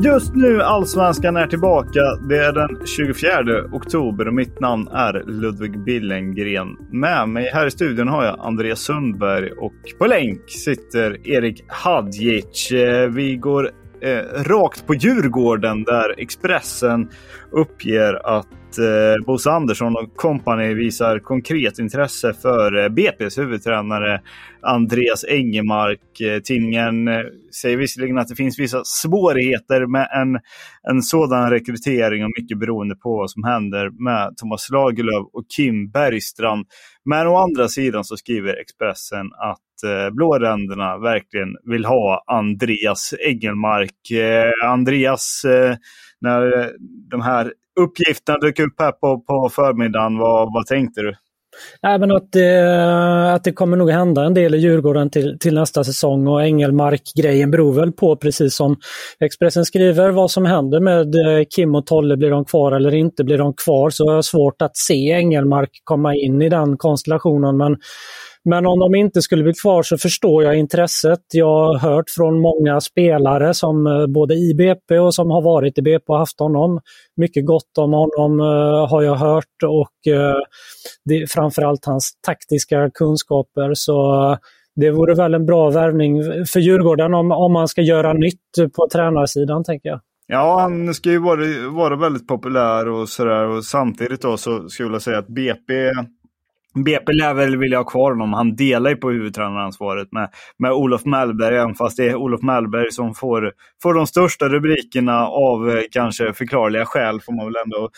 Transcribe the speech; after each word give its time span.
Just 0.00 0.34
nu 0.34 0.62
Allsvenskan 0.62 1.36
är 1.36 1.46
tillbaka. 1.46 2.00
Det 2.28 2.38
är 2.38 2.52
den 2.52 2.86
24 2.86 3.64
oktober 3.72 4.28
och 4.28 4.34
mitt 4.34 4.60
namn 4.60 4.88
är 4.88 5.22
Ludvig 5.26 5.84
Billengren. 5.84 6.76
Med 6.90 7.28
mig 7.28 7.50
här 7.52 7.66
i 7.66 7.70
studion 7.70 8.08
har 8.08 8.24
jag 8.24 8.40
Andreas 8.40 8.80
Sundberg 8.80 9.52
och 9.52 9.72
på 9.98 10.06
länk 10.06 10.50
sitter 10.50 11.28
Erik 11.28 11.64
Hadjic. 11.68 12.72
Eh, 12.72 13.08
vi 13.08 13.36
går 13.36 13.70
eh, 14.00 14.42
rakt 14.42 14.86
på 14.86 14.94
Djurgården 14.94 15.84
där 15.84 16.20
Expressen 16.20 17.08
uppger 17.50 18.38
att 18.38 18.78
eh, 18.78 19.26
Bosse 19.26 19.50
Andersson 19.50 19.96
och 19.96 20.16
kompani 20.16 20.74
visar 20.74 21.18
konkret 21.18 21.78
intresse 21.78 22.32
för 22.32 22.84
eh, 22.84 22.88
BP's 22.88 23.40
huvudtränare 23.40 24.20
Andreas 24.66 25.24
Engemark. 25.24 26.20
Eh, 26.20 26.40
tidningen 26.40 27.08
eh, 27.08 27.20
säger 27.62 27.76
visserligen 27.76 28.18
att 28.18 28.28
det 28.28 28.34
finns 28.34 28.58
vissa 28.58 28.80
svårigheter 28.84 29.86
med 29.86 30.08
en, 30.22 30.40
en 30.90 31.02
sådan 31.02 31.50
rekrytering 31.50 32.24
och 32.24 32.30
mycket 32.40 32.58
beroende 32.58 32.94
på 32.94 33.16
vad 33.16 33.30
som 33.30 33.44
händer 33.44 33.90
med 34.04 34.36
Thomas 34.36 34.70
Lagerlöf 34.70 35.26
och 35.32 35.44
Kim 35.56 35.90
Bergstrand. 35.90 36.66
Men 37.04 37.26
å 37.26 37.36
andra 37.36 37.68
sidan 37.68 38.04
så 38.04 38.16
skriver 38.16 38.60
Expressen 38.60 39.26
att 39.32 39.82
eh, 39.84 40.14
blåränderna 40.14 40.98
verkligen 40.98 41.48
vill 41.64 41.84
ha 41.84 42.24
Andreas 42.26 43.14
Engelmark. 43.20 44.10
Eh, 44.10 44.70
Andreas, 44.70 45.44
eh, 45.44 45.76
när 46.20 46.72
de 47.10 47.20
här 47.20 47.52
uppgifterna 47.80 48.38
dök 48.38 48.58
upp 48.58 48.74
här 48.78 48.92
på, 48.92 49.20
på 49.20 49.48
förmiddagen, 49.48 50.18
vad, 50.18 50.52
vad 50.52 50.66
tänkte 50.66 51.00
du? 51.00 51.14
Nej, 51.82 51.98
men 51.98 52.10
att, 52.10 52.32
det, 52.32 53.34
att 53.34 53.44
det 53.44 53.52
kommer 53.52 53.76
nog 53.76 53.90
hända 53.90 54.24
en 54.24 54.34
del 54.34 54.54
i 54.54 54.58
Djurgården 54.58 55.10
till, 55.10 55.38
till 55.40 55.54
nästa 55.54 55.84
säsong 55.84 56.26
och 56.26 56.42
Engelmark-grejen 56.42 57.50
beror 57.50 57.72
väl 57.72 57.92
på, 57.92 58.16
precis 58.16 58.56
som 58.56 58.76
Expressen 59.20 59.64
skriver, 59.64 60.10
vad 60.10 60.30
som 60.30 60.46
händer 60.46 60.80
med 60.80 61.14
eh, 61.14 61.44
Kim 61.56 61.74
och 61.74 61.86
Tolle. 61.86 62.16
Blir 62.16 62.30
de 62.30 62.44
kvar 62.44 62.72
eller 62.72 62.94
inte? 62.94 63.24
Blir 63.24 63.38
de 63.38 63.54
kvar 63.54 63.90
så 63.90 64.10
är 64.10 64.16
det 64.16 64.22
svårt 64.22 64.62
att 64.62 64.76
se 64.76 65.12
Engelmark 65.12 65.70
komma 65.84 66.14
in 66.14 66.42
i 66.42 66.48
den 66.48 66.76
konstellationen. 66.76 67.56
Men 67.56 67.76
men 68.46 68.66
om 68.66 68.78
de 68.78 68.94
inte 68.94 69.22
skulle 69.22 69.42
bli 69.42 69.54
kvar 69.54 69.82
så 69.82 69.98
förstår 69.98 70.44
jag 70.44 70.56
intresset. 70.56 71.20
Jag 71.32 71.46
har 71.46 71.78
hört 71.78 72.10
från 72.10 72.40
många 72.40 72.80
spelare 72.80 73.54
som 73.54 73.86
eh, 73.86 74.06
både 74.06 74.34
i 74.34 74.54
BP 74.54 74.98
och 74.98 75.14
som 75.14 75.30
har 75.30 75.42
varit 75.42 75.78
i 75.78 75.82
BP 75.82 76.04
och 76.06 76.18
haft 76.18 76.40
honom. 76.40 76.80
Mycket 77.16 77.46
gott 77.46 77.78
om 77.78 77.92
honom 77.92 78.40
eh, 78.40 78.88
har 78.90 79.02
jag 79.02 79.14
hört 79.14 79.62
och 79.64 80.12
eh, 80.12 80.36
det, 81.04 81.30
framförallt 81.30 81.84
hans 81.84 82.12
taktiska 82.26 82.90
kunskaper. 82.94 83.74
Så 83.74 84.36
det 84.76 84.90
vore 84.90 85.14
väl 85.14 85.34
en 85.34 85.46
bra 85.46 85.70
värvning 85.70 86.22
för 86.46 86.60
Djurgården 86.60 87.14
om, 87.14 87.32
om 87.32 87.52
man 87.52 87.68
ska 87.68 87.82
göra 87.82 88.12
nytt 88.12 88.74
på 88.76 88.88
tränarsidan, 88.92 89.64
tänker 89.64 89.88
jag. 89.88 90.00
Ja, 90.28 90.60
han 90.60 90.94
ska 90.94 91.10
ju 91.10 91.18
vara, 91.18 91.70
vara 91.70 91.96
väldigt 91.96 92.26
populär 92.26 92.88
och 92.88 93.08
sådär. 93.08 93.44
Och 93.44 93.64
samtidigt 93.64 94.22
då 94.22 94.36
så 94.36 94.68
skulle 94.68 94.92
jag 94.92 95.02
säga 95.02 95.18
att 95.18 95.28
BP 95.28 95.90
BP 96.84 97.12
lär 97.12 97.34
väl 97.34 97.56
vilja 97.56 97.78
ha 97.78 97.84
kvar 97.84 98.10
honom. 98.10 98.32
Han 98.32 98.56
delar 98.56 98.90
ju 98.90 98.96
på 98.96 99.10
huvudtränaransvaret 99.10 100.12
med, 100.12 100.30
med 100.58 100.72
Olof 100.72 101.04
Mellberg, 101.04 101.56
även 101.56 101.74
fast 101.74 101.96
det 101.96 102.08
är 102.08 102.14
Olof 102.14 102.42
Mellberg 102.42 102.92
som 102.92 103.14
får, 103.14 103.52
får 103.82 103.94
de 103.94 104.06
största 104.06 104.48
rubrikerna 104.48 105.26
av 105.26 105.70
eh, 105.70 105.82
kanske 105.90 106.32
förklarliga 106.32 106.84
skäl, 106.84 107.20
får 107.20 107.32
man 107.32 107.46
väl 107.46 107.56
ändå, 107.64 107.90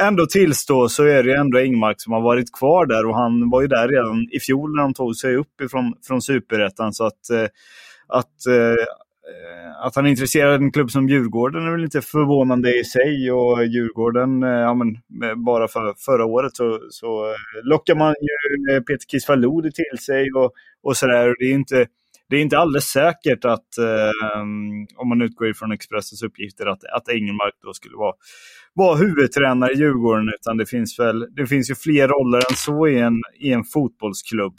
ändå 0.00 0.26
tillstå, 0.26 0.88
så 0.88 1.04
är 1.04 1.22
det 1.22 1.28
ju 1.28 1.36
ändå 1.36 1.58
Engmark 1.58 2.00
som 2.00 2.12
har 2.12 2.20
varit 2.20 2.52
kvar 2.52 2.86
där 2.86 3.06
och 3.06 3.16
han 3.16 3.50
var 3.50 3.62
ju 3.62 3.68
där 3.68 3.88
redan 3.88 4.26
i 4.30 4.40
fjol 4.40 4.76
när 4.76 4.82
de 4.82 4.94
tog 4.94 5.16
sig 5.16 5.36
upp 5.36 5.60
ifrån, 5.60 5.94
från 6.06 6.22
superettan. 6.22 6.92
Så 6.92 7.06
att, 7.06 7.30
eh, 7.30 7.48
att 8.08 8.46
eh, 8.46 8.84
Eh, 9.30 9.86
att 9.86 9.96
han 9.96 10.06
är 10.06 10.10
intresserad 10.10 10.54
av 10.54 10.62
en 10.62 10.72
klubb 10.72 10.90
som 10.90 11.08
Djurgården 11.08 11.66
är 11.66 11.70
väl 11.70 11.84
inte 11.84 12.00
förvånande 12.00 12.80
i 12.80 12.84
sig. 12.84 13.32
Och 13.32 13.66
Djurgården, 13.66 14.42
eh, 14.42 14.48
ja, 14.48 14.74
men, 14.74 14.88
eh, 15.30 15.34
bara 15.36 15.68
för, 15.68 15.94
förra 15.98 16.24
året 16.24 16.56
så, 16.56 16.78
så 16.90 17.34
lockar 17.62 17.94
man 17.94 18.14
ju 18.20 18.80
Peter 18.80 19.06
Kisvalodi 19.08 19.72
till 19.72 19.98
sig 19.98 20.32
och, 20.32 20.52
och 20.82 20.96
sådär. 20.96 21.34
Det 21.38 21.44
är 21.44 21.54
inte, 21.54 21.86
det 22.28 22.36
är 22.36 22.40
inte 22.40 22.58
alldeles 22.58 22.84
säkert 22.84 23.44
att, 23.44 23.78
eh, 23.78 24.40
om 24.96 25.08
man 25.08 25.22
utgår 25.22 25.50
ifrån 25.50 25.72
Expressens 25.72 26.22
uppgifter, 26.22 26.66
att, 26.66 26.84
att 26.84 27.08
Engelmark 27.08 27.54
då 27.62 27.72
skulle 27.72 27.96
vara, 27.96 28.14
vara 28.74 28.96
huvudtränare 28.96 29.72
i 29.72 29.76
Djurgården. 29.76 30.28
Utan 30.40 30.56
det 30.56 30.66
finns, 30.66 30.98
väl, 30.98 31.26
det 31.36 31.46
finns 31.46 31.70
ju 31.70 31.74
fler 31.74 32.08
roller 32.08 32.38
än 32.38 32.56
så 32.56 32.88
i 32.88 32.98
en, 32.98 33.22
i 33.40 33.52
en 33.52 33.64
fotbollsklubb. 33.64 34.58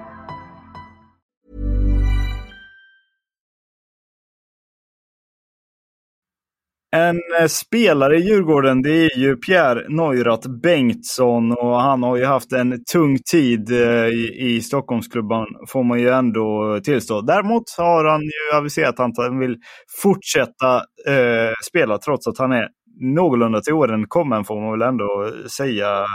En 6.95 7.15
eh, 7.39 7.47
spelare 7.47 8.17
i 8.17 8.21
Djurgården 8.21 8.81
det 8.81 9.05
är 9.05 9.17
ju 9.17 9.35
Pierre 9.35 9.85
Neurath 9.89 10.49
Bengtsson 10.49 11.51
och 11.51 11.81
han 11.81 12.03
har 12.03 12.17
ju 12.17 12.25
haft 12.25 12.51
en 12.51 12.83
tung 12.93 13.17
tid 13.31 13.71
eh, 13.71 14.07
i, 14.07 14.37
i 14.39 14.61
Stockholmsklubban 14.61 15.47
får 15.67 15.83
man 15.83 15.99
ju 15.99 16.09
ändå 16.09 16.79
tillstå. 16.83 17.21
Däremot 17.21 17.63
har 17.77 18.05
han 18.05 18.21
ju 18.21 18.57
aviserat 18.57 18.99
att 18.99 19.17
han 19.17 19.39
vill 19.39 19.55
fortsätta 20.01 20.75
eh, 21.07 21.53
spela 21.69 21.97
trots 21.97 22.27
att 22.27 22.37
han 22.37 22.51
är 22.51 22.67
någorlunda 23.01 23.61
till 23.61 23.73
åren 23.73 24.05
kommen 24.07 24.43
får 24.43 24.61
man 24.61 24.79
väl 24.79 24.89
ändå 24.89 25.31
säga. 25.49 26.05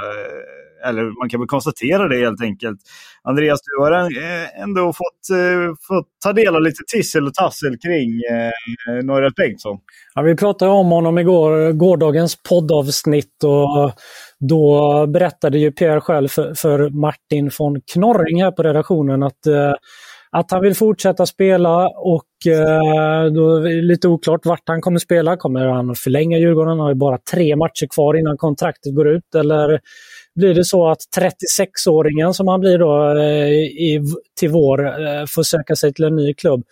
Eller 0.84 1.18
man 1.20 1.28
kan 1.28 1.40
väl 1.40 1.48
konstatera 1.48 2.08
det 2.08 2.16
helt 2.16 2.42
enkelt. 2.42 2.80
Andreas, 3.22 3.60
du 3.62 3.82
har 3.82 3.92
eh, 3.92 4.62
ändå 4.62 4.92
fått, 4.92 5.36
eh, 5.38 5.74
fått 5.88 6.08
ta 6.24 6.32
del 6.32 6.56
av 6.56 6.62
lite 6.62 6.82
tissel 6.86 7.26
och 7.26 7.34
tassel 7.34 7.78
kring 7.78 8.10
eh, 8.30 9.30
Bengtsson. 9.36 9.78
Ja, 10.14 10.22
vi 10.22 10.36
pratade 10.36 10.70
om 10.70 10.90
honom 10.90 11.18
igår, 11.18 11.72
gårdagens 11.72 12.42
poddavsnitt 12.48 13.44
och 13.44 13.92
då 14.38 15.06
berättade 15.06 15.58
ju 15.58 15.72
Pierre 15.72 16.00
själv 16.00 16.28
för, 16.28 16.54
för 16.54 16.90
Martin 16.90 17.50
von 17.58 17.80
Knorring 17.94 18.42
här 18.42 18.50
på 18.50 18.62
redaktionen 18.62 19.22
att, 19.22 19.46
eh, 19.46 19.72
att 20.38 20.50
han 20.50 20.62
vill 20.62 20.74
fortsätta 20.74 21.26
spela 21.26 21.88
och 21.88 22.46
eh, 22.46 23.32
då 23.32 23.56
är 23.56 23.76
det 23.76 23.82
lite 23.82 24.08
oklart 24.08 24.46
vart 24.46 24.62
han 24.66 24.80
kommer 24.80 24.98
spela. 24.98 25.36
Kommer 25.36 25.66
han 25.66 25.94
förlänga 25.94 26.38
Djurgården? 26.38 26.68
Han 26.68 26.80
har 26.80 26.88
ju 26.88 26.94
bara 26.94 27.18
tre 27.32 27.56
matcher 27.56 27.86
kvar 27.94 28.14
innan 28.14 28.36
kontraktet 28.36 28.94
går 28.94 29.08
ut. 29.08 29.34
Eller 29.34 29.80
blir 30.34 30.54
det 30.54 30.64
så 30.64 30.88
att 30.88 30.98
36-åringen 31.18 32.32
som 32.32 32.48
han 32.48 32.60
blir 32.60 32.78
då 32.78 33.18
eh, 33.18 33.48
i, 33.58 34.00
till 34.40 34.50
vår 34.50 34.86
eh, 34.86 35.24
får 35.28 35.42
söka 35.42 35.76
sig 35.76 35.94
till 35.94 36.04
en 36.04 36.16
ny 36.16 36.34
klubb? 36.34 36.62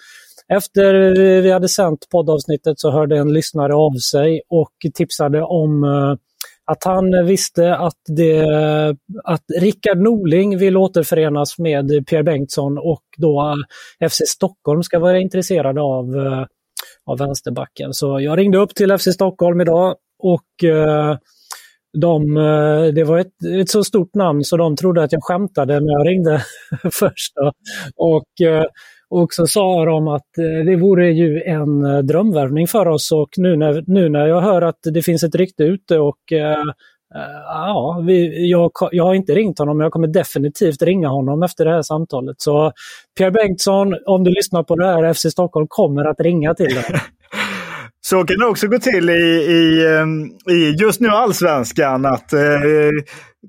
Efter 0.49 0.95
vi 1.41 1.51
hade 1.51 1.69
sänt 1.69 2.09
poddavsnittet 2.13 2.81
så 2.81 2.91
hörde 2.91 3.19
en 3.19 3.33
lyssnare 3.33 3.75
av 3.75 3.97
sig 4.13 4.43
och 4.49 4.73
tipsade 4.95 5.43
om 5.43 5.85
eh, 5.85 6.15
att 6.67 6.85
han 6.85 7.15
eh, 7.15 7.23
visste 7.23 7.77
att, 7.77 8.01
det, 8.17 8.47
att 9.25 9.45
Rickard 9.61 9.99
Norling 9.99 10.59
vill 10.59 10.77
återförenas 10.77 11.59
med 11.59 12.07
Pierre 12.07 12.23
Bengtsson 12.23 12.79
och 12.79 13.05
då 13.17 13.57
eh, 14.01 14.09
FC 14.09 14.19
Stockholm 14.27 14.83
ska 14.83 14.99
vara 14.99 15.19
intresserade 15.19 15.81
av, 15.81 16.17
eh, 16.17 16.47
av 17.07 17.19
vänsterbacken. 17.19 17.95
Så 17.95 18.21
jag 18.21 18.39
ringde 18.39 18.59
upp 18.59 18.75
till 18.75 18.99
FC 18.99 19.05
Stockholm 19.05 19.61
idag 19.61 19.95
och 20.19 20.45
de, 22.01 22.35
det 22.95 23.05
var 23.05 23.19
ett, 23.19 23.45
ett, 23.61 23.71
så 23.71 23.85
stort 23.85 24.15
namn 24.15 24.45
så 24.45 24.57
de 24.57 24.77
trodde 24.77 25.03
att 25.03 25.13
jag 25.13 25.25
skämtade 25.25 25.81
när 25.81 25.93
jag 25.93 26.09
ringde 26.09 26.43
först. 26.93 27.33
Och 27.97 28.29
och 29.15 29.33
så 29.33 29.47
sa 29.47 29.85
de 29.85 30.09
att 30.09 30.39
eh, 30.39 30.65
det 30.67 30.77
vore 30.77 31.13
ju 31.13 31.43
en 31.43 31.85
eh, 31.85 31.99
drömvärvning 31.99 32.67
för 32.67 32.89
oss 32.89 33.13
och 33.13 33.29
nu 33.37 33.57
när, 33.57 33.85
nu 33.87 34.09
när 34.09 34.27
jag 34.27 34.41
hör 34.41 34.63
att 34.63 34.79
det 34.83 35.03
finns 35.03 35.23
ett 35.23 35.35
rykte 35.35 35.65
ute 35.65 35.99
och 35.99 36.33
äh, 36.33 36.63
ja, 37.47 38.03
vi, 38.07 38.51
jag, 38.51 38.71
jag 38.93 39.05
har 39.05 39.15
inte 39.15 39.35
ringt 39.35 39.59
honom 39.59 39.79
men 39.79 39.85
jag 39.85 39.93
kommer 39.93 40.09
definitivt 40.09 40.83
ringa 40.83 41.09
honom 41.09 41.43
efter 41.43 41.65
det 41.65 41.71
här 41.71 41.83
samtalet. 41.83 42.37
Så 42.39 42.73
Pierre 43.19 43.31
Bengtsson, 43.31 43.95
om 44.07 44.25
du 44.25 44.31
lyssnar 44.31 44.63
på 44.63 44.77
det 44.77 44.87
här, 44.87 45.15
FC 45.15 45.21
Stockholm 45.31 45.67
kommer 45.69 46.05
att 46.05 46.21
ringa 46.21 46.55
till 46.55 46.75
dig. 46.75 46.85
Så 48.07 48.25
kan 48.25 48.39
det 48.39 48.47
också 48.47 48.69
gå 48.69 48.79
till 48.79 49.11
i, 49.11 49.13
i, 49.13 49.89
i 50.51 50.71
just 50.81 51.01
nu 51.01 51.09
allsvenskan. 51.09 52.05
Att, 52.05 52.33
eh, 52.33 52.41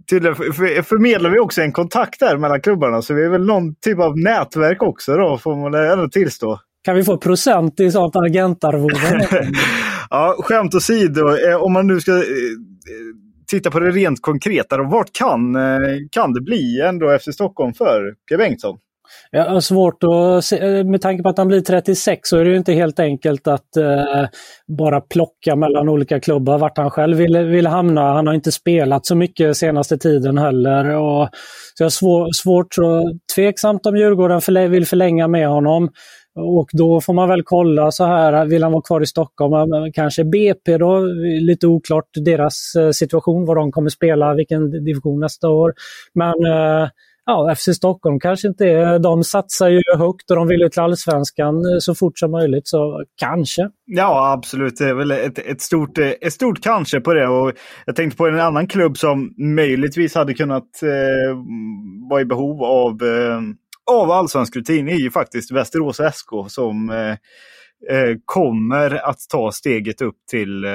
tydligen 0.10 0.36
förmedlar 0.84 1.30
vi 1.30 1.40
också 1.40 1.62
en 1.62 1.72
kontakt 1.72 2.19
där 2.19 2.38
mellan 2.38 2.62
klubbarna. 2.62 3.02
Så 3.02 3.13
vi 3.13 3.25
är 3.25 3.30
väl 3.30 3.46
någon 3.46 3.75
typ 3.75 4.00
av 4.00 4.18
nätverk 4.18 4.84
också 4.84 5.13
då, 5.13 5.38
får 5.38 5.56
man 5.56 5.74
ändå 5.74 6.10
tillstå. 6.10 6.60
Kan 6.84 6.96
vi 6.96 7.04
få 7.04 7.18
procent 7.18 7.80
i 7.80 7.92
sånt 7.92 8.16
agentarvode? 8.16 9.28
ja, 10.10 10.36
skämt 10.40 10.75
åsido. 10.75 11.22
Eh, 11.22 11.63
om 11.63 11.74
man 11.74 11.88
nu 11.88 12.00
ska 12.00 12.12
eh, 12.12 12.22
titta 13.48 13.72
på 13.72 13.80
det 13.80 13.92
rent 13.92 14.22
konkreta, 14.22 14.78
då, 14.78 14.84
vart 14.84 15.13
kan, 15.13 15.57
kan 16.12 16.34
det 16.34 16.42
bli 16.42 16.81
ändå 16.81 17.10
efter 17.10 17.31
Stockholm 17.31 17.74
för 17.74 18.02
Pierre 18.30 18.44
Bengtsson? 18.44 18.78
Jag 19.31 19.46
har 19.46 19.60
svårt 19.60 20.04
att 20.04 20.46
se, 20.46 20.60
eh, 20.60 20.84
med 20.84 21.02
tanke 21.02 21.24
på 21.24 21.30
att 21.30 21.38
han 21.38 21.48
blir 21.48 21.62
36 21.62 22.30
så 22.30 22.38
är 22.38 22.44
det 22.44 22.50
ju 22.50 22.57
inte 22.57 22.74
helt 22.74 23.00
enkelt 23.00 23.48
att 23.48 23.78
eh, 23.78 24.25
bara 24.68 25.02
plocka 25.02 25.56
mellan 25.56 25.90
olika 25.90 26.19
klubbar 26.19 26.57
vart 26.57 26.78
han 26.78 26.92
själv 26.92 27.18
vill, 27.18 27.38
vill 27.38 27.68
hamna. 27.68 28.13
Han 28.13 28.28
har 28.28 28.34
inte 28.34 28.52
spelat 28.52 29.06
så 29.06 29.16
mycket 29.16 29.57
senaste 29.57 29.98
tiden 29.98 30.38
heller. 30.38 30.86
Och, 30.86 31.30
så 31.74 31.84
jag 31.84 31.86
har 31.86 31.90
svår, 31.90 32.30
svårt, 32.34 32.78
och 32.78 33.19
tveksamt 33.36 33.86
om 33.86 33.98
Djurgården 33.98 34.42
förlä, 34.42 34.68
vill 34.68 34.86
förlänga 34.86 35.28
med 35.28 35.48
honom. 35.48 35.90
Och 36.40 36.69
då 36.74 37.02
får 37.02 37.13
man 37.13 37.30
väl 37.30 37.44
kolla 37.44 37.92
så 37.92 38.06
här, 38.06 38.46
vill 38.46 38.63
han 38.63 38.72
vara 38.72 38.81
kvar 38.81 39.02
i 39.02 39.06
Stockholm? 39.06 39.92
Kanske 39.94 40.24
BP 40.24 40.78
då, 40.78 41.00
lite 41.42 41.68
oklart 41.68 42.10
deras 42.25 42.75
eh, 42.75 42.92
situation, 42.92 43.46
var 43.46 43.56
de 43.56 43.72
kommer 43.72 43.90
spela, 43.90 44.34
vilken 44.34 44.72
division 44.72 45.19
nästa 45.19 45.50
år. 45.50 45.74
Men 46.13 46.46
eh, 46.46 46.90
ja, 47.25 47.56
FC 47.56 47.63
Stockholm 47.75 48.19
kanske 48.19 48.48
inte 48.48 48.66
är... 48.66 49.00
De 49.00 49.24
satsar 49.24 49.69
ju 49.69 49.81
högt 49.98 50.31
och 50.31 50.36
de 50.36 50.48
vill 50.48 50.60
ju 50.60 50.69
till 50.69 50.81
allsvenskan 50.81 51.56
eh, 51.56 51.77
så 51.80 51.95
fort 51.95 52.19
som 52.19 52.31
möjligt, 52.31 52.68
så 52.68 53.04
kanske. 53.16 53.69
Ja, 53.86 54.31
absolut. 54.31 54.77
Det 54.77 54.89
är 54.89 54.94
väl 54.94 55.12
ett, 55.12 55.39
ett, 55.39 55.62
stort, 55.62 55.98
eh, 55.98 56.07
ett 56.07 56.33
stort 56.33 56.63
kanske 56.63 57.00
på 57.00 57.13
det. 57.13 57.27
Och 57.27 57.54
jag 57.86 57.95
tänkte 57.95 58.18
på 58.18 58.27
en 58.27 58.39
annan 58.39 58.68
klubb 58.68 58.98
som 58.98 59.33
möjligtvis 59.38 60.16
hade 60.16 60.33
kunnat 60.33 60.83
eh, 60.83 61.38
vara 62.10 62.22
i 62.22 62.25
behov 62.25 62.63
av, 62.63 63.04
eh, 63.04 63.42
av 63.92 64.12
allsvensk 64.12 64.56
rutin 64.56 64.89
är 64.89 64.95
ju 64.95 65.12
faktiskt 65.12 65.51
Västerås 65.51 65.98
SK 66.13 66.30
som 66.48 66.89
eh, 66.89 67.12
eh, 67.98 68.16
kommer 68.25 69.10
att 69.10 69.19
ta 69.31 69.51
steget 69.51 70.01
upp 70.01 70.18
till 70.31 70.66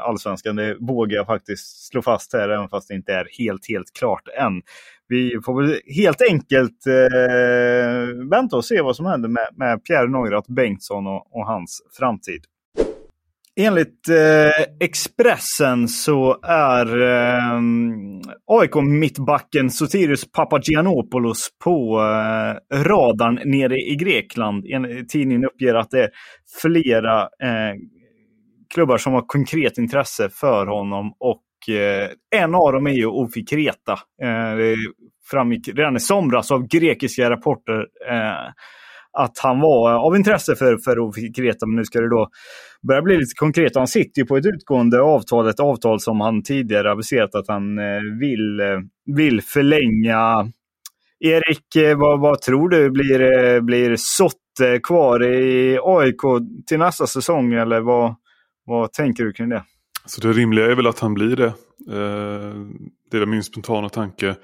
allsvenskan. 0.00 0.56
Det 0.56 0.76
vågar 0.80 1.16
jag 1.16 1.26
faktiskt 1.26 1.88
slå 1.88 2.02
fast 2.02 2.32
här, 2.32 2.48
även 2.48 2.68
fast 2.68 2.88
det 2.88 2.94
inte 2.94 3.12
är 3.12 3.26
helt, 3.38 3.68
helt 3.68 3.92
klart 3.98 4.28
än. 4.38 4.62
Vi 5.08 5.40
får 5.44 5.62
väl 5.62 5.80
helt 5.96 6.22
enkelt 6.30 6.86
eh, 6.86 8.28
vänta 8.30 8.56
och 8.56 8.64
se 8.64 8.80
vad 8.80 8.96
som 8.96 9.06
händer 9.06 9.28
med, 9.28 9.46
med 9.56 9.84
Pierre 9.84 10.08
Neurath 10.08 10.52
Bengtsson 10.52 11.06
och, 11.06 11.36
och 11.36 11.46
hans 11.46 11.82
framtid. 11.98 12.44
Enligt 13.60 14.08
eh, 14.08 14.64
Expressen 14.80 15.88
så 15.88 16.38
är 16.42 17.02
eh, 17.02 17.60
AIK-mittbacken 18.46 19.70
Sotirios 19.70 20.32
Papagiannopoulos 20.32 21.48
på 21.64 22.00
eh, 22.00 22.76
radarn 22.78 23.40
nere 23.44 23.74
i 23.74 23.96
Grekland. 23.96 24.66
En, 24.66 25.06
tidningen 25.06 25.44
uppger 25.44 25.74
att 25.74 25.90
det 25.90 26.02
är 26.02 26.10
flera 26.62 27.22
eh, 27.22 27.74
klubbar 28.74 28.98
som 28.98 29.12
har 29.12 29.24
konkret 29.26 29.78
intresse 29.78 30.28
för 30.28 30.66
honom 30.66 31.12
och 31.58 31.74
eh, 31.74 32.10
en 32.36 32.54
av 32.54 32.72
dem 32.72 32.86
är 32.86 32.90
ju 32.90 33.06
Ofi 33.06 33.44
Kreta. 33.44 33.92
Eh, 34.22 34.56
det 34.56 34.76
framgick 35.30 35.68
redan 35.68 35.96
i 35.96 36.00
somras 36.00 36.50
av 36.50 36.66
grekiska 36.66 37.30
rapporter 37.30 37.86
eh, 38.10 38.52
att 39.12 39.38
han 39.42 39.60
var 39.60 40.06
av 40.06 40.16
intresse 40.16 40.56
för, 40.56 40.78
för 40.84 40.98
Ofi 40.98 41.32
Kreta, 41.32 41.66
men 41.66 41.76
nu 41.76 41.84
ska 41.84 42.00
det 42.00 42.10
då 42.10 42.28
börja 42.88 43.02
bli 43.02 43.16
lite 43.16 43.34
konkret. 43.36 43.76
Han 43.76 43.86
sitter 43.86 44.20
ju 44.22 44.26
på 44.26 44.36
ett 44.36 44.46
utgående 44.46 45.00
avtal, 45.00 45.48
ett 45.48 45.60
avtal 45.60 46.00
som 46.00 46.20
han 46.20 46.42
tidigare 46.42 46.90
aviserat 46.90 47.34
att 47.34 47.48
han 47.48 47.78
eh, 47.78 48.00
vill, 48.20 48.60
vill 49.16 49.42
förlänga. 49.42 50.52
Erik, 51.20 51.96
vad, 51.96 52.20
vad 52.20 52.40
tror 52.40 52.68
du? 52.68 52.90
Blir, 52.90 53.60
blir 53.60 53.96
Sotte 53.96 54.80
kvar 54.82 55.24
i 55.24 55.78
AIK 55.82 56.20
till 56.66 56.78
nästa 56.78 57.06
säsong 57.06 57.52
eller 57.52 57.80
vad, 57.80 58.14
vad 58.64 58.92
tänker 58.92 59.24
du 59.24 59.32
kring 59.32 59.48
det? 59.48 59.62
Så 60.08 60.20
det 60.20 60.32
rimliga 60.32 60.66
är 60.66 60.74
väl 60.74 60.86
att 60.86 61.00
han 61.00 61.14
blir 61.14 61.36
det. 61.36 61.52
Eh, 61.90 62.54
det 63.10 63.16
är 63.16 63.26
min 63.26 63.44
spontana 63.44 63.88
tanke. 63.88 64.36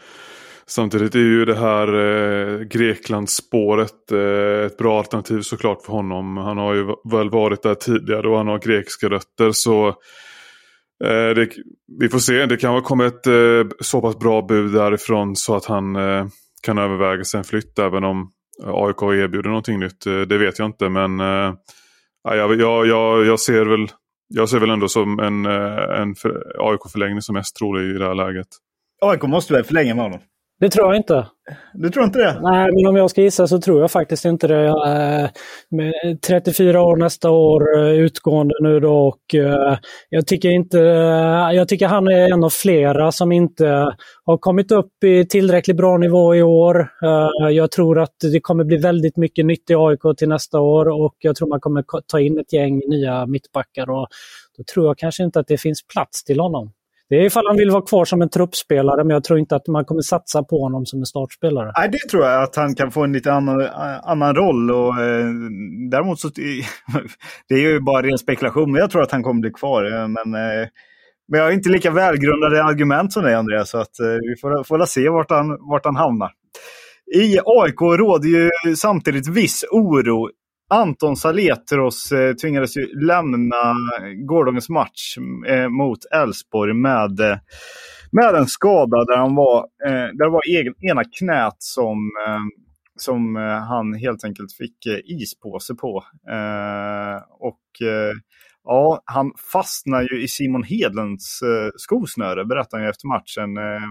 Samtidigt 0.66 1.14
är 1.14 1.18
ju 1.18 1.44
det 1.44 1.54
här 1.54 1.88
eh, 1.94 2.60
Greklandsspåret 2.60 4.12
eh, 4.12 4.66
ett 4.66 4.78
bra 4.78 4.98
alternativ 4.98 5.40
såklart 5.40 5.82
för 5.82 5.92
honom. 5.92 6.36
Han 6.36 6.58
har 6.58 6.74
ju 6.74 6.86
väl 7.10 7.30
varit 7.30 7.62
där 7.62 7.74
tidigare 7.74 8.28
och 8.28 8.36
han 8.36 8.48
har 8.48 8.58
grekiska 8.58 9.08
rötter. 9.08 9.50
Så 9.52 9.88
eh, 11.04 11.34
det, 11.34 11.48
vi 12.00 12.08
får 12.08 12.18
se, 12.18 12.46
det 12.46 12.56
kan 12.56 12.74
väl 12.74 12.82
komma 12.82 13.06
ett 13.06 13.26
eh, 13.26 13.66
så 13.80 14.00
pass 14.00 14.18
bra 14.18 14.42
bud 14.42 14.72
därifrån 14.72 15.36
så 15.36 15.56
att 15.56 15.64
han 15.64 15.96
eh, 15.96 16.26
kan 16.62 16.78
överväga 16.78 17.24
sig 17.24 17.38
en 17.38 17.44
flytt 17.44 17.78
även 17.78 18.04
om 18.04 18.30
eh, 18.62 18.70
AIK 18.70 19.02
erbjuder 19.02 19.48
någonting 19.48 19.80
nytt. 19.80 20.06
Eh, 20.06 20.20
det 20.20 20.38
vet 20.38 20.58
jag 20.58 20.66
inte 20.66 20.88
men 20.88 21.20
eh, 21.20 21.54
jag, 22.22 22.60
jag, 22.60 22.86
jag, 22.86 23.26
jag, 23.26 23.40
ser 23.40 23.64
väl 23.64 23.88
jag 24.34 24.48
ser 24.48 24.58
väl 24.58 24.70
ändå 24.70 24.88
som 24.88 25.18
en, 25.18 25.46
eh, 25.46 26.00
en 26.00 26.14
AIK-förlängning 26.58 27.22
som 27.22 27.32
mest 27.32 27.56
trolig 27.56 27.94
i 27.94 27.98
det 27.98 28.06
här 28.06 28.14
läget. 28.14 28.46
AIK 29.00 29.22
måste 29.22 29.52
väl 29.52 29.64
förlänga 29.64 29.94
med 29.94 30.04
honom? 30.04 30.20
Det 30.64 30.70
tror 30.70 30.86
jag 30.86 30.96
inte. 30.96 31.26
Du 31.74 31.90
tror 31.90 32.04
inte 32.04 32.18
det? 32.18 32.40
Nej, 32.42 32.72
men 32.72 32.86
om 32.86 32.96
jag 32.96 33.10
ska 33.10 33.22
gissa 33.22 33.46
så 33.46 33.60
tror 33.60 33.80
jag 33.80 33.90
faktiskt 33.90 34.24
inte 34.24 34.46
det. 34.46 34.66
Eh, 34.66 35.28
med 35.70 36.22
34 36.26 36.82
år 36.82 36.96
nästa 36.96 37.30
år, 37.30 37.78
eh, 37.78 37.92
utgående 37.92 38.54
nu 38.60 38.80
då 38.80 39.08
och 39.08 39.34
eh, 39.34 39.78
jag 40.08 40.26
tycker 40.26 40.48
inte... 40.50 40.78
Jag 41.54 41.68
tycker 41.68 41.86
han 41.86 42.08
är 42.08 42.32
en 42.32 42.44
av 42.44 42.50
flera 42.50 43.12
som 43.12 43.32
inte 43.32 43.66
har 44.24 44.38
kommit 44.38 44.72
upp 44.72 45.04
i 45.04 45.26
tillräckligt 45.26 45.76
bra 45.76 45.98
nivå 45.98 46.34
i 46.34 46.42
år. 46.42 46.88
Jag 47.50 47.70
tror 47.70 47.98
att 47.98 48.14
det 48.32 48.40
kommer 48.40 48.64
bli 48.64 48.76
väldigt 48.76 49.16
mycket 49.16 49.46
nytt 49.46 49.70
i 49.70 49.74
AIK 49.74 50.16
till 50.16 50.28
nästa 50.28 50.60
år 50.60 50.88
och 50.88 51.14
jag 51.18 51.36
tror 51.36 51.48
man 51.48 51.60
kommer 51.60 51.84
ta 52.06 52.20
in 52.20 52.38
ett 52.38 52.52
gäng 52.52 52.82
nya 52.88 53.26
mittbackar 53.26 53.90
och 53.90 54.06
då 54.56 54.64
tror 54.74 54.86
jag 54.86 54.98
kanske 54.98 55.22
inte 55.24 55.40
att 55.40 55.46
det 55.46 55.58
finns 55.58 55.86
plats 55.86 56.24
till 56.24 56.40
honom. 56.40 56.72
Det 57.08 57.16
är 57.16 57.22
ifall 57.22 57.46
han 57.46 57.56
vill 57.56 57.70
vara 57.70 57.82
kvar 57.82 58.04
som 58.04 58.22
en 58.22 58.30
truppspelare, 58.30 59.04
men 59.04 59.10
jag 59.10 59.24
tror 59.24 59.38
inte 59.38 59.56
att 59.56 59.66
man 59.68 59.84
kommer 59.84 60.02
satsa 60.02 60.42
på 60.42 60.62
honom 60.62 60.86
som 60.86 60.98
en 60.98 61.06
startspelare. 61.06 61.72
Nej, 61.78 61.88
det 61.92 62.10
tror 62.10 62.24
jag 62.24 62.42
att 62.42 62.56
han 62.56 62.74
kan 62.74 62.90
få 62.90 63.04
en 63.04 63.12
lite 63.12 63.32
annan, 63.32 63.60
eh, 63.60 63.70
annan 64.02 64.34
roll. 64.34 64.70
Och, 64.70 65.00
eh, 65.00 65.26
däremot 65.90 66.20
så, 66.20 66.28
det 67.48 67.54
är 67.54 67.58
ju 67.58 67.80
bara 67.80 68.02
ren 68.02 68.18
spekulation, 68.18 68.72
men 68.72 68.80
jag 68.80 68.90
tror 68.90 69.02
att 69.02 69.12
han 69.12 69.22
kommer 69.22 69.40
bli 69.40 69.50
kvar. 69.50 69.84
Eh, 69.84 70.08
men, 70.08 70.34
eh, 70.34 70.68
men 71.28 71.40
jag 71.40 71.44
har 71.44 71.52
inte 71.52 71.68
lika 71.68 71.90
välgrundade 71.90 72.64
argument 72.64 73.12
som 73.12 73.22
dig, 73.22 73.34
Andreas, 73.34 73.70
så 73.70 73.78
att, 73.78 74.00
eh, 74.00 74.06
vi 74.06 74.36
får, 74.40 74.64
får 74.64 74.86
se 74.86 75.08
vart 75.08 75.30
han, 75.30 75.48
vart 75.70 75.84
han 75.84 75.96
hamnar. 75.96 76.30
I 77.14 77.38
AIK 77.44 77.80
råder 77.80 78.28
ju 78.28 78.76
samtidigt 78.76 79.28
viss 79.28 79.64
oro 79.70 80.30
Anton 80.70 81.16
Saletros 81.16 82.12
eh, 82.12 82.34
tvingades 82.34 82.76
ju 82.76 83.06
lämna 83.06 83.74
gårdagens 84.28 84.68
match 84.68 85.18
eh, 85.46 85.68
mot 85.68 85.98
Elfsborg 86.14 86.74
med, 86.74 87.20
eh, 87.20 87.38
med 88.12 88.34
en 88.34 88.46
skada 88.46 89.04
där 89.04 89.16
han 89.16 89.34
var, 89.34 89.58
eh, 89.86 89.92
där 89.92 90.24
det 90.24 90.30
var 90.30 90.58
egen, 90.58 90.74
ena 90.80 91.04
knät 91.18 91.56
som, 91.58 91.98
eh, 92.26 92.40
som 92.96 93.36
eh, 93.36 93.42
han 93.42 93.94
helt 93.94 94.24
enkelt 94.24 94.52
fick 94.52 94.86
eh, 94.86 94.98
ispåse 95.04 95.74
på. 95.74 96.04
Eh, 96.30 97.22
och 97.30 97.86
eh, 97.88 98.14
Ja, 98.66 99.02
han 99.04 99.32
fastnar 99.52 100.02
ju 100.02 100.22
i 100.22 100.28
Simon 100.28 100.62
Hedlunds 100.62 101.42
eh, 101.42 101.70
skosnöre, 101.76 102.44
berättar 102.44 102.78
han 102.78 102.84
ju 102.84 102.90
efter 102.90 103.08
matchen 103.08 103.56
eh, 103.56 103.88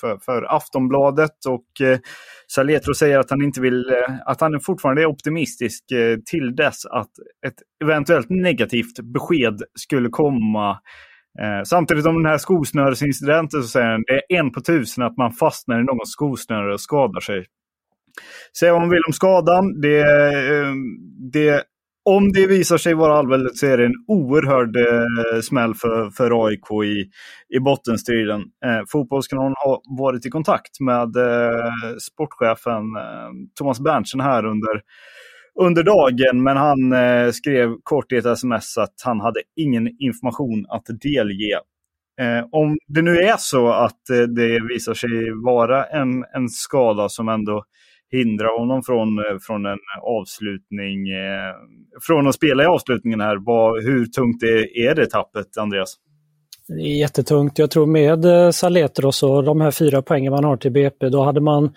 för, 0.00 0.18
för 0.18 0.56
Aftonbladet. 0.56 1.46
Och 1.48 1.86
eh, 1.86 1.98
Saletro 2.46 2.94
säger 2.94 3.18
att 3.18 3.30
han 3.30 3.42
inte 3.42 3.60
vill, 3.60 3.90
eh, 3.90 4.14
att 4.26 4.40
han 4.40 4.60
fortfarande 4.60 5.02
är 5.02 5.06
optimistisk 5.06 5.90
eh, 5.90 6.16
till 6.30 6.56
dess 6.56 6.86
att 6.86 7.10
ett 7.46 7.54
eventuellt 7.84 8.30
negativt 8.30 9.00
besked 9.14 9.62
skulle 9.78 10.08
komma. 10.08 10.70
Eh, 11.42 11.62
samtidigt 11.64 12.06
om 12.06 12.22
den 12.22 12.30
här 12.30 12.38
skosnöresincidenten 12.38 13.62
så 13.62 13.68
säger 13.68 13.86
han 13.86 14.02
det 14.06 14.34
är 14.34 14.38
en 14.38 14.52
på 14.52 14.60
tusen 14.60 15.04
att 15.04 15.16
man 15.16 15.32
fastnar 15.32 15.80
i 15.80 15.84
någon 15.84 16.06
skosnöre 16.06 16.72
och 16.72 16.80
skadar 16.80 17.20
sig. 17.20 17.44
Säga 18.58 18.72
vad 18.72 18.80
man 18.80 18.90
vill 18.90 19.02
om 19.06 19.12
skadan. 19.12 19.80
Det, 19.80 20.00
eh, 20.00 20.72
det 21.32 21.64
om 22.08 22.32
det 22.32 22.46
visar 22.46 22.78
sig 22.78 22.94
vara 22.94 23.18
allvarligt 23.18 23.56
så 23.56 23.66
är 23.66 23.78
det 23.78 23.84
en 23.84 24.04
oerhörd 24.08 24.76
eh, 24.76 25.40
smäll 25.40 25.74
för, 25.74 26.10
för 26.10 26.46
AIK 26.46 26.70
i, 26.84 27.10
i 27.56 27.60
bottenstriden. 27.60 28.40
Eh, 28.40 28.80
Fotbollskanalen 28.88 29.54
har 29.56 29.98
varit 29.98 30.26
i 30.26 30.30
kontakt 30.30 30.80
med 30.80 31.16
eh, 31.16 31.96
sportchefen 32.00 32.96
eh, 32.96 33.30
Thomas 33.58 33.80
Berntsen 33.80 34.20
här 34.20 34.44
under, 34.44 34.82
under 35.60 35.82
dagen, 35.82 36.42
men 36.42 36.56
han 36.56 36.92
eh, 36.92 37.30
skrev 37.30 37.68
kort 37.82 38.12
i 38.12 38.16
ett 38.16 38.26
sms 38.26 38.78
att 38.78 38.94
han 39.04 39.20
hade 39.20 39.40
ingen 39.56 39.88
information 39.98 40.66
att 40.68 40.86
delge. 41.02 41.60
Eh, 42.20 42.44
om 42.52 42.78
det 42.88 43.02
nu 43.02 43.18
är 43.18 43.36
så 43.38 43.68
att 43.68 44.10
eh, 44.10 44.18
det 44.18 44.60
visar 44.68 44.94
sig 44.94 45.32
vara 45.44 45.84
en, 45.84 46.24
en 46.34 46.48
skada 46.48 47.08
som 47.08 47.28
ändå 47.28 47.64
hindra 48.12 48.48
honom 48.58 48.82
från, 48.82 49.18
eh, 49.18 49.38
från 49.46 49.66
en 49.66 49.78
avslutning, 50.02 51.08
eh, 51.08 51.54
från 52.06 52.26
att 52.26 52.34
spela 52.34 52.62
i 52.62 52.66
avslutningen 52.66 53.20
här. 53.20 53.36
Vad, 53.36 53.84
hur 53.84 54.06
tungt 54.06 54.42
är, 54.42 54.78
är 54.78 54.94
det 54.94 55.06
tappet, 55.06 55.58
Andreas? 55.58 55.96
Det 56.68 56.82
är 56.82 56.98
jättetungt. 56.98 57.58
Jag 57.58 57.70
tror 57.70 57.86
med 57.86 58.24
eh, 58.24 58.50
Saletros 58.50 59.22
och 59.22 59.44
de 59.44 59.60
här 59.60 59.70
fyra 59.70 60.02
poängen 60.02 60.32
man 60.32 60.44
har 60.44 60.56
till 60.56 60.72
BP, 60.72 61.08
då 61.08 61.22
hade 61.24 61.40
man 61.40 61.72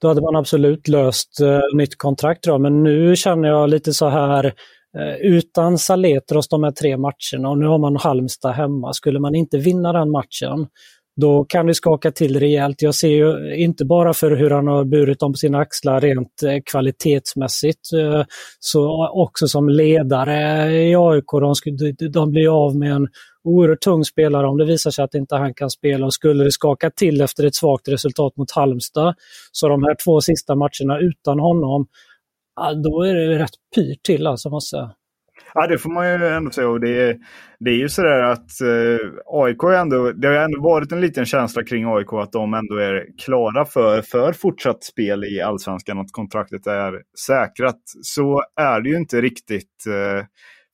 då 0.00 0.08
hade 0.08 0.20
man 0.20 0.36
absolut 0.36 0.88
löst 0.88 1.40
uh, 1.42 1.60
nytt 1.74 1.98
kontrakt. 1.98 2.44
Då. 2.44 2.58
Men 2.58 2.82
nu 2.82 3.16
känner 3.16 3.48
jag 3.48 3.70
lite 3.70 3.92
så 3.92 4.08
här, 4.08 4.46
uh, 4.46 5.16
utan 5.20 5.78
Saletros 5.78 6.48
de 6.48 6.64
här 6.64 6.70
tre 6.70 6.96
matcherna 6.96 7.48
och 7.48 7.58
nu 7.58 7.66
har 7.66 7.78
man 7.78 7.96
Halmstad 7.96 8.54
hemma. 8.54 8.92
Skulle 8.92 9.20
man 9.20 9.34
inte 9.34 9.58
vinna 9.58 9.92
den 9.92 10.10
matchen, 10.10 10.66
då 11.20 11.44
kan 11.44 11.66
det 11.66 11.74
skaka 11.74 12.10
till 12.10 12.40
rejält. 12.40 12.82
Jag 12.82 12.94
ser 12.94 13.08
ju 13.08 13.54
inte 13.56 13.84
bara 13.84 14.14
för 14.14 14.30
hur 14.30 14.50
han 14.50 14.66
har 14.66 14.84
burit 14.84 15.20
dem 15.20 15.32
på 15.32 15.36
sina 15.36 15.58
axlar 15.58 16.00
rent 16.00 16.42
eh, 16.42 16.58
kvalitetsmässigt, 16.70 17.92
eh, 17.92 18.24
så 18.60 19.08
också 19.08 19.48
som 19.48 19.68
ledare 19.68 20.70
i 20.72 20.96
AIK. 20.96 21.24
De, 21.78 22.08
de 22.10 22.30
blir 22.30 22.66
av 22.66 22.76
med 22.76 22.92
en 22.92 23.08
oerhört 23.44 23.80
tung 23.80 24.04
spelare 24.04 24.46
om 24.46 24.58
det 24.58 24.64
visar 24.64 24.90
sig 24.90 25.04
att 25.04 25.14
inte 25.14 25.36
han 25.36 25.54
kan 25.54 25.70
spela. 25.70 26.06
Och 26.06 26.14
skulle 26.14 26.44
det 26.44 26.52
skaka 26.52 26.90
till 26.90 27.20
efter 27.20 27.44
ett 27.46 27.54
svagt 27.54 27.88
resultat 27.88 28.36
mot 28.36 28.50
Halmstad, 28.50 29.14
så 29.52 29.68
de 29.68 29.82
här 29.82 29.96
två 30.04 30.20
sista 30.20 30.54
matcherna 30.54 30.98
utan 31.00 31.38
honom, 31.38 31.86
då 32.84 33.02
är 33.02 33.14
det 33.14 33.38
rätt 33.38 33.54
pyrt 33.74 34.02
till 34.02 34.26
alltså, 34.26 34.50
måste 34.50 34.76
jag 34.76 34.86
säga. 34.86 34.97
Ja, 35.54 35.66
det 35.66 35.78
får 35.78 35.90
man 35.90 36.08
ju 36.08 36.26
ändå 36.26 36.50
säga. 36.50 36.68
Och 36.68 36.80
det, 36.80 37.02
är, 37.02 37.16
det 37.60 37.70
är 37.70 37.74
ju 37.74 37.88
sådär 37.88 38.20
att 38.22 38.60
eh, 38.60 39.08
AIK 39.26 39.62
ändå, 39.62 40.12
det 40.12 40.28
har 40.28 40.34
ändå 40.34 40.62
varit 40.62 40.92
en 40.92 41.00
liten 41.00 41.26
känsla 41.26 41.64
kring 41.64 41.84
AIK 41.84 42.12
att 42.12 42.32
de 42.32 42.54
ändå 42.54 42.76
är 42.76 43.06
klara 43.24 43.64
för, 43.64 44.02
för 44.02 44.32
fortsatt 44.32 44.84
spel 44.84 45.24
i 45.24 45.40
allsvenskan, 45.40 45.98
att 45.98 46.12
kontraktet 46.12 46.66
är 46.66 47.02
säkrat. 47.26 47.80
Så 48.02 48.42
är 48.60 48.80
det 48.80 48.88
ju 48.88 48.96
inte 48.96 49.20
riktigt. 49.20 49.86
Eh, 49.86 50.24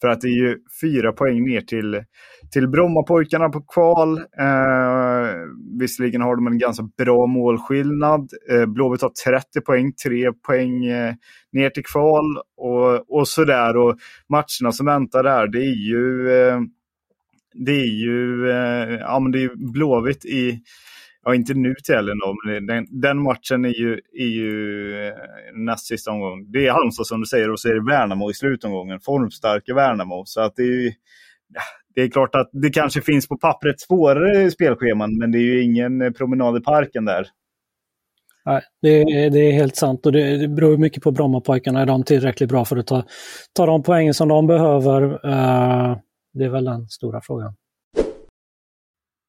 för 0.01 0.09
att 0.09 0.21
det 0.21 0.29
är 0.29 0.39
ju 0.49 0.59
fyra 0.81 1.13
poäng 1.13 1.45
ner 1.45 1.61
till, 1.61 2.03
till 2.55 2.69
Brommapojkarna 2.69 3.49
på 3.49 3.61
kval. 3.61 4.19
Eh, 4.19 5.35
visserligen 5.81 6.21
har 6.21 6.37
de 6.37 6.47
en 6.47 6.59
ganska 6.59 6.89
bra 6.99 7.27
målskillnad. 7.27 8.31
Eh, 8.51 8.67
Blåvitt 8.67 9.03
har 9.03 9.13
30 9.31 9.61
poäng, 9.61 9.93
tre 9.93 10.33
poäng 10.33 10.85
eh, 10.85 11.15
ner 11.53 11.71
till 11.71 11.85
kval 11.85 12.25
och, 12.57 13.19
och 13.19 13.29
sådär. 13.29 13.77
Och 13.77 13.97
matcherna 14.29 14.73
som 14.73 14.87
väntar 14.87 15.23
där, 15.23 15.47
det 15.47 15.59
är 15.59 15.89
ju, 15.89 16.31
eh, 16.31 16.61
det 17.55 17.73
är 17.73 18.05
ju, 18.07 18.51
eh, 18.51 18.99
ja, 19.01 19.21
men 19.21 19.33
det 19.33 19.43
är 19.43 19.73
Blåvitt 19.73 20.25
i 20.25 20.61
Ja, 21.27 21.35
inte 21.35 21.55
nu 21.55 21.75
till 21.85 21.95
helgen 21.95 22.19
då, 22.19 22.37
men 22.45 22.67
den, 22.67 22.87
den, 23.01 23.23
matchen 23.23 23.65
är 23.65 23.81
ju, 23.81 24.01
är 24.13 24.27
ju 24.27 24.95
eh, 25.07 25.15
näst 25.55 25.87
sista 25.87 26.11
omgången. 26.11 26.53
Det 26.53 26.67
är 26.67 26.73
Halmstad 26.73 27.07
som 27.07 27.21
du 27.21 27.27
säger 27.27 27.51
och 27.51 27.61
så 27.61 27.69
är 27.69 27.75
det 27.75 27.91
Värnamo 27.91 28.31
i 28.31 28.35
slutomgången. 28.35 29.01
Formstarka 29.01 29.75
Värnamo. 29.75 30.23
Så 30.27 30.41
att 30.41 30.57
det 30.57 30.63
är 30.63 30.67
ju, 30.67 30.93
det 31.95 32.03
är 32.03 32.09
klart 32.09 32.35
att 32.35 32.51
det 32.53 32.71
kanske 32.71 33.01
finns 33.01 33.29
på 33.29 33.37
pappret 33.37 33.81
svårare 33.81 34.51
spelscheman, 34.51 35.19
men 35.19 35.33
det 35.33 35.39
är 35.39 35.43
ju 35.43 35.63
ingen 35.63 36.15
promenad 36.15 36.57
i 36.57 36.61
parken 36.61 37.05
där. 37.05 37.27
Nej, 38.47 38.63
det 38.83 38.89
är, 38.89 39.31
det 39.31 39.39
är 39.39 39.53
helt 39.53 39.77
sant 39.77 40.07
och 40.07 40.13
det, 40.13 40.37
det 40.37 40.49
beror 40.49 40.77
mycket 40.77 41.03
på 41.03 41.11
Brommapojkarna. 41.11 41.81
Är 41.81 41.87
de 41.87 42.05
tillräckligt 42.05 42.49
bra 42.49 42.65
för 42.65 42.77
att 42.77 42.87
ta, 42.87 43.05
ta 43.53 43.67
de 43.67 43.83
poängen 43.83 44.15
som 44.15 44.29
de 44.29 44.47
behöver? 44.47 45.03
Uh, 45.03 45.97
det 46.35 46.45
är 46.45 46.49
väl 46.49 46.65
den 46.65 46.89
stora 46.89 47.21
frågan. 47.21 47.55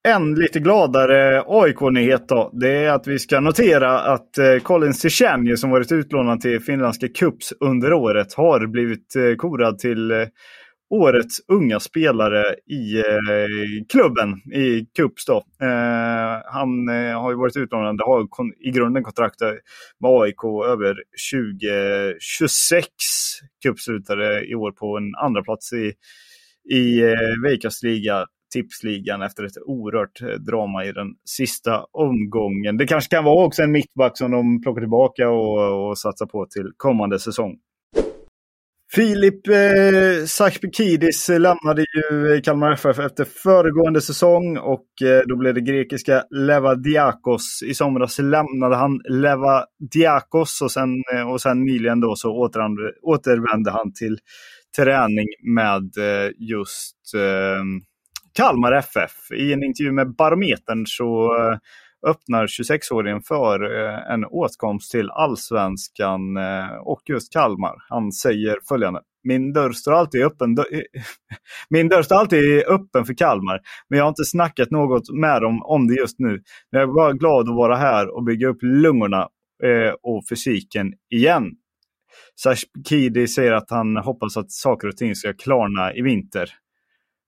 En 0.07 0.35
lite 0.35 0.59
gladare 0.59 1.43
AIK-nyhet 1.47 2.27
då, 2.27 2.49
det 2.53 2.69
är 2.69 2.91
att 2.91 3.07
vi 3.07 3.19
ska 3.19 3.39
notera 3.39 3.99
att 3.99 4.37
eh, 4.37 4.57
Colin 4.63 4.93
Sichenje 4.93 5.57
som 5.57 5.69
varit 5.69 5.91
utlånad 5.91 6.41
till 6.41 6.59
finländska 6.59 7.07
Cups 7.07 7.53
under 7.59 7.93
året 7.93 8.33
har 8.33 8.67
blivit 8.67 9.15
eh, 9.15 9.35
korad 9.35 9.79
till 9.79 10.11
eh, 10.11 10.17
årets 10.95 11.39
unga 11.47 11.79
spelare 11.79 12.55
i 12.65 12.97
eh, 12.97 13.03
klubben 13.89 14.53
i 14.53 14.85
Cups. 14.95 15.25
Då. 15.25 15.37
Eh, 15.61 16.41
han 16.45 16.89
eh, 16.89 17.21
har 17.21 17.31
ju 17.31 17.37
varit 17.37 17.57
utlånad, 17.57 18.01
har 18.01 18.27
i 18.67 18.71
grunden 18.71 19.03
kontrakt 19.03 19.41
med 19.99 20.11
AIK 20.11 20.43
över 20.65 20.95
2026. 21.33 22.87
Cup 23.63 23.79
slutade 23.79 24.45
i 24.45 24.55
år 24.55 24.71
på 24.71 24.97
en 24.97 25.15
andra 25.15 25.43
plats 25.43 25.73
i, 25.73 25.93
i 26.75 27.01
Veikas 27.43 27.83
liga 27.83 28.25
tipsligan 28.53 29.21
efter 29.21 29.43
ett 29.43 29.57
oerhört 29.65 30.19
drama 30.47 30.85
i 30.85 30.91
den 30.91 31.07
sista 31.25 31.85
omgången. 31.91 32.77
Det 32.77 32.87
kanske 32.87 33.15
kan 33.15 33.23
vara 33.23 33.45
också 33.45 33.61
en 33.61 33.71
mittback 33.71 34.17
som 34.17 34.31
de 34.31 34.61
plockar 34.61 34.81
tillbaka 34.81 35.29
och, 35.29 35.89
och 35.89 35.97
satsar 35.97 36.25
på 36.25 36.45
till 36.45 36.71
kommande 36.77 37.19
säsong. 37.19 37.57
Filip 38.95 39.47
eh, 39.47 40.25
Sakpikidis 40.25 41.29
lämnade 41.29 41.81
ju 41.81 42.41
Kalmar 42.41 42.71
FF 42.71 42.99
efter 42.99 43.25
föregående 43.25 44.01
säsong 44.01 44.57
och 44.57 45.01
eh, 45.01 45.21
då 45.27 45.35
blev 45.35 45.53
det 45.53 45.61
grekiska 45.61 46.23
Levadiakos. 46.29 47.63
I 47.65 47.73
somras 47.73 48.19
lämnade 48.19 48.75
han 48.75 48.99
Levadiakos 49.09 50.61
och 50.61 50.71
sen, 50.71 50.89
eh, 51.13 51.29
och 51.31 51.41
sen 51.41 51.65
nyligen 51.65 51.99
då 51.99 52.15
så 52.15 52.49
återvände 53.03 53.71
han 53.71 53.93
till 53.93 54.17
träning 54.77 55.27
med 55.55 55.97
eh, 55.97 56.31
just 56.37 56.95
eh, 57.15 57.63
Kalmar 58.33 58.71
FF. 58.71 59.31
I 59.37 59.53
en 59.53 59.63
intervju 59.63 59.91
med 59.91 60.15
Barometern 60.15 60.85
så 60.87 61.37
eh, 61.39 61.57
öppnar 62.07 62.47
26-åringen 62.47 63.21
för 63.21 63.85
eh, 63.85 64.11
en 64.13 64.25
åtkomst 64.25 64.91
till 64.91 65.11
allsvenskan 65.11 66.37
eh, 66.37 66.77
och 66.83 67.01
just 67.05 67.33
Kalmar. 67.33 67.75
Han 67.89 68.11
säger 68.11 68.59
följande. 68.69 69.01
Min 69.23 69.53
dörr 69.53 69.71
står 69.71 69.93
alltid 69.93 70.23
öppen. 70.23 70.57
Min 71.69 71.89
dörr 71.89 72.03
står 72.03 72.15
alltid 72.15 72.63
öppen 72.67 73.05
för 73.05 73.13
Kalmar, 73.13 73.59
men 73.89 73.97
jag 73.97 74.05
har 74.05 74.09
inte 74.09 74.25
snackat 74.25 74.71
något 74.71 75.09
med 75.13 75.41
dem 75.41 75.61
om 75.63 75.87
det 75.87 75.95
just 75.95 76.19
nu. 76.19 76.41
Men 76.71 76.81
jag 76.81 76.89
är 76.89 76.93
bara 76.93 77.13
glad 77.13 77.49
att 77.49 77.55
vara 77.55 77.75
här 77.75 78.15
och 78.15 78.23
bygga 78.23 78.47
upp 78.47 78.59
lungorna 78.61 79.21
eh, 79.63 79.93
och 80.03 80.23
fysiken 80.29 80.93
igen. 81.09 81.51
Sashkidi 82.41 83.27
säger 83.27 83.51
att 83.51 83.69
han 83.69 83.97
hoppas 83.97 84.37
att 84.37 84.51
saker 84.51 84.87
och 84.87 84.97
ting 84.97 85.15
ska 85.15 85.33
klarna 85.33 85.93
i 85.93 86.01
vinter. 86.01 86.49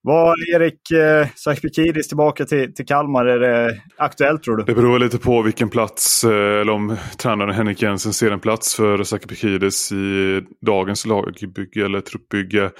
Var 0.02 0.54
Erik 0.54 0.90
eh, 0.90 1.28
Sakpikidis 1.34 2.08
tillbaka 2.08 2.44
till, 2.44 2.74
till 2.74 2.86
Kalmar? 2.86 3.26
Är 3.26 3.38
det 3.38 3.80
aktuellt 3.96 4.42
tror 4.42 4.56
du? 4.56 4.64
Det 4.64 4.74
beror 4.74 4.98
lite 4.98 5.18
på 5.18 5.42
vilken 5.42 5.70
plats, 5.70 6.24
eh, 6.24 6.60
eller 6.60 6.70
om 6.72 6.96
tränaren 7.18 7.54
Henrik 7.54 7.82
Jensen 7.82 8.12
ser 8.12 8.30
en 8.30 8.40
plats 8.40 8.74
för 8.74 9.02
Sakpikidis 9.02 9.92
i 9.92 10.42
dagens 10.66 11.06
lagbygge 11.06 11.84
eller 11.84 12.00
truppbygge. 12.00 12.70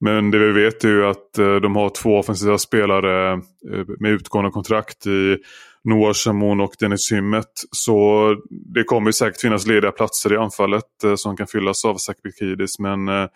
Men 0.00 0.30
det 0.30 0.38
vi 0.38 0.52
vet 0.52 0.84
är 0.84 0.88
ju 0.88 1.06
att 1.06 1.38
eh, 1.38 1.54
de 1.56 1.76
har 1.76 1.88
två 1.88 2.18
offensiva 2.18 2.58
spelare 2.58 3.32
eh, 3.32 3.84
med 3.98 4.12
utgående 4.12 4.50
kontrakt 4.50 5.06
i 5.06 5.38
Noah 5.84 6.14
Shamoun 6.14 6.60
och 6.60 6.72
Dennis 6.80 7.12
Hymmet. 7.12 7.52
Så 7.72 8.36
det 8.74 8.84
kommer 8.84 9.12
säkert 9.12 9.40
finnas 9.40 9.66
lediga 9.66 9.92
platser 9.92 10.32
i 10.32 10.36
anfallet 10.36 11.04
eh, 11.04 11.14
som 11.14 11.36
kan 11.36 11.46
fyllas 11.46 11.84
av 11.84 11.96
Sakpikidis. 11.96 12.78
Men 12.78 13.08
eh, 13.08 13.26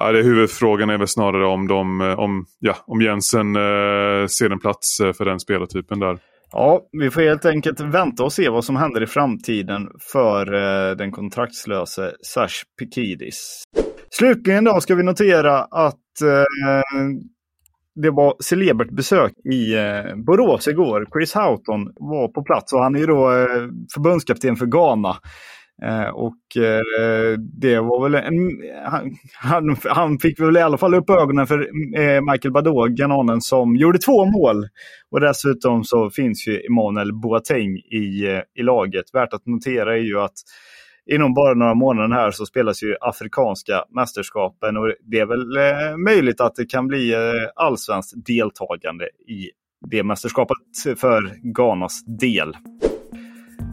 Ja, 0.00 0.12
det 0.12 0.22
huvudfrågan 0.22 0.90
är 0.90 0.98
väl 0.98 1.08
snarare 1.08 1.46
om, 1.46 1.68
de, 1.68 2.00
eh, 2.00 2.18
om, 2.18 2.46
ja, 2.58 2.76
om 2.86 3.02
Jensen 3.02 3.56
eh, 3.56 4.26
ser 4.26 4.50
en 4.50 4.58
plats 4.58 5.00
eh, 5.00 5.12
för 5.12 5.24
den 5.24 5.40
spelartypen 5.40 6.00
där. 6.00 6.18
Ja, 6.52 6.80
vi 6.92 7.10
får 7.10 7.20
helt 7.20 7.44
enkelt 7.44 7.80
vänta 7.80 8.24
och 8.24 8.32
se 8.32 8.48
vad 8.48 8.64
som 8.64 8.76
händer 8.76 9.02
i 9.02 9.06
framtiden 9.06 9.88
för 10.12 10.54
eh, 10.54 10.96
den 10.96 11.12
kontraktslöse 11.12 12.12
Sash 12.22 12.64
Pikidis. 12.78 13.62
Slutligen 14.10 14.64
då 14.64 14.80
ska 14.80 14.94
vi 14.94 15.02
notera 15.02 15.58
att 15.60 16.20
eh, 16.22 16.80
det 18.02 18.10
var 18.10 18.34
celebert 18.40 18.90
besök 18.90 19.32
i 19.52 19.74
eh, 19.74 20.16
Borås 20.26 20.68
igår. 20.68 21.06
Chris 21.12 21.34
Houghton 21.34 21.92
var 21.94 22.28
på 22.28 22.42
plats 22.42 22.72
och 22.72 22.82
han 22.82 22.94
är 22.94 22.98
ju 22.98 23.06
då 23.06 23.30
eh, 23.30 23.68
förbundskapten 23.94 24.56
för 24.56 24.66
Ghana. 24.66 25.16
Eh, 25.82 26.08
och 26.08 26.56
eh, 26.56 27.38
det 27.38 27.80
var 27.80 28.08
väl 28.08 28.14
en, 28.14 28.50
han, 29.34 29.76
han, 29.84 30.18
fick 30.18 30.40
väl 30.40 30.56
i 30.56 30.60
alla 30.60 30.78
fall 30.78 30.94
upp 30.94 31.10
ögonen 31.10 31.46
för 31.46 31.58
eh, 31.98 32.20
Michael 32.32 32.52
Badot, 32.52 32.90
ghananen 32.90 33.40
som 33.40 33.76
gjorde 33.76 33.98
två 33.98 34.24
mål. 34.24 34.66
Och 35.10 35.20
dessutom 35.20 35.84
så 35.84 36.10
finns 36.10 36.46
ju 36.46 36.60
Emanuel 36.60 37.12
Boateng 37.12 37.76
i, 37.76 38.26
eh, 38.26 38.40
i 38.54 38.62
laget. 38.62 39.04
Värt 39.12 39.32
att 39.32 39.46
notera 39.46 39.94
är 39.94 40.00
ju 40.00 40.20
att 40.20 40.34
inom 41.10 41.34
bara 41.34 41.54
några 41.54 41.74
månader 41.74 42.14
här 42.14 42.30
så 42.30 42.46
spelas 42.46 42.82
ju 42.82 42.96
Afrikanska 43.00 43.84
mästerskapen 43.90 44.76
och 44.76 44.92
det 45.00 45.18
är 45.18 45.26
väl 45.26 45.56
eh, 45.56 45.96
möjligt 45.96 46.40
att 46.40 46.54
det 46.54 46.66
kan 46.66 46.86
bli 46.86 47.14
eh, 47.14 47.20
allsvenskt 47.56 48.26
deltagande 48.26 49.04
i 49.04 49.50
det 49.90 50.02
mästerskapet 50.02 50.56
för 50.96 51.52
Ghanas 51.54 52.04
del. 52.20 52.56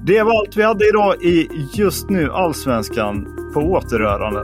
Det 0.07 0.23
var 0.23 0.39
allt 0.39 0.57
vi 0.57 0.63
hade 0.63 0.87
idag 0.89 1.23
i 1.23 1.49
Just 1.73 2.09
nu 2.09 2.31
Allsvenskan 2.31 3.27
på 3.53 3.59
återrörande. 3.59 4.43